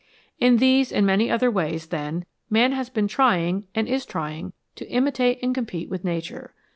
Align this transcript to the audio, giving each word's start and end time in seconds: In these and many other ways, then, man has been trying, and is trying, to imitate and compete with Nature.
In 0.39 0.57
these 0.57 0.91
and 0.91 1.05
many 1.05 1.29
other 1.29 1.51
ways, 1.51 1.85
then, 1.89 2.25
man 2.49 2.71
has 2.71 2.89
been 2.89 3.07
trying, 3.07 3.67
and 3.75 3.87
is 3.87 4.03
trying, 4.03 4.53
to 4.77 4.89
imitate 4.89 5.37
and 5.43 5.53
compete 5.53 5.89
with 5.91 6.03
Nature. 6.03 6.55